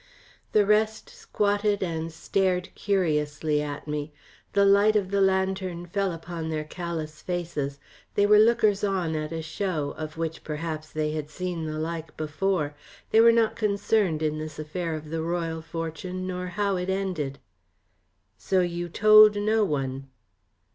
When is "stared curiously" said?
2.11-3.61